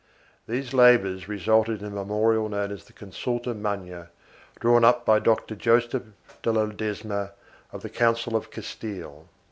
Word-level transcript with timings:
These 0.47 0.73
labors 0.73 1.29
resulted 1.29 1.81
in 1.83 1.89
a 1.89 1.89
memorial 1.91 2.49
known 2.49 2.71
as 2.71 2.85
the 2.85 2.91
Consulta 2.91 3.53
Magna, 3.53 4.09
drawn 4.59 4.83
up 4.83 5.05
by 5.05 5.19
Doctor 5.19 5.53
Joseph 5.53 6.05
de 6.41 6.49
Ledesma 6.51 7.33
of 7.71 7.83
the 7.83 7.89
Council 7.91 8.35
of 8.35 8.49
Castile. 8.49 9.29